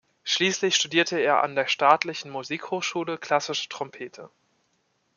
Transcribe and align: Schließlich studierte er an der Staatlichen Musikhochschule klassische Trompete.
Schließlich 0.23 0.75
studierte 0.77 1.19
er 1.19 1.43
an 1.43 1.53
der 1.53 1.67
Staatlichen 1.67 2.31
Musikhochschule 2.31 3.19
klassische 3.19 3.69
Trompete. 3.69 4.31